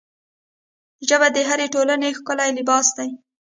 [1.07, 3.09] ژبه د هرې ټولنې ښکلی لباس دی